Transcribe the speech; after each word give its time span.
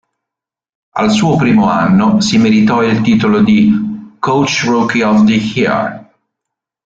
Al 0.95 1.11
suo 1.11 1.35
primo 1.35 1.69
anno 1.69 2.21
si 2.21 2.39
meritò 2.39 2.81
il 2.81 3.01
titolo 3.01 3.41
di 3.43 3.69
"Coach 4.17 4.63
Rookie 4.65 5.03
of 5.03 5.25
the 5.25 5.33
Year". 5.33 6.11